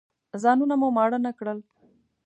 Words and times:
ځانونه 0.43 0.75
مو 0.81 0.87
ماړه 0.97 1.19
نه 1.25 1.31
کړل. 1.37 1.59